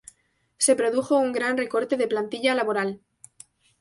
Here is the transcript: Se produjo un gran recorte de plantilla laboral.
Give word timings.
Se 0.57 0.75
produjo 0.75 1.19
un 1.19 1.31
gran 1.31 1.57
recorte 1.57 1.95
de 1.95 2.07
plantilla 2.07 2.55
laboral. 2.55 3.01